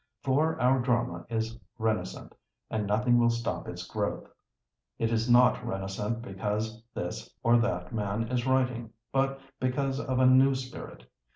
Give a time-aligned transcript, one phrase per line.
[0.23, 2.33] For our drama is renascent,
[2.71, 4.31] and nothing will stop its growth.
[4.97, 10.25] It is not renascent because this or that man is writing, but because of a
[10.25, 11.05] new spirit.